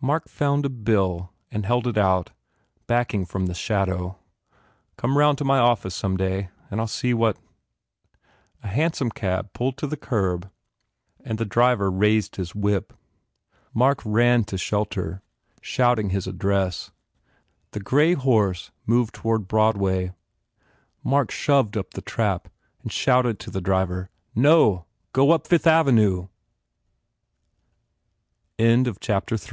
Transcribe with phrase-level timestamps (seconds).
[0.00, 2.30] Mark found a bill and held it out,
[2.86, 4.16] backing from the shadow.
[4.96, 7.36] "Come round to my office some day and I ll see what"
[8.62, 10.48] A hansom rolled to the curb
[11.24, 12.92] and the driver raised his whip.
[13.74, 15.20] Mark ran to shelter,
[15.64, 16.92] crying his address.
[17.72, 20.12] The grey horse moved toward Broad way.
[21.02, 22.46] Mark shoved up the trap
[22.84, 24.84] and shouted to the driver, "No!
[25.12, 26.28] Go up Fifth Avenue!"
[28.60, 29.40] 77 IV Penalties CORA